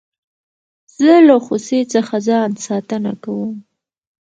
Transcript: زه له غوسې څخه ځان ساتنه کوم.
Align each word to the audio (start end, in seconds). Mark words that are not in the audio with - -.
زه 0.99 1.13
له 1.27 1.35
غوسې 1.45 1.79
څخه 1.93 2.15
ځان 2.27 2.49
ساتنه 2.65 3.13
کوم. 3.23 3.51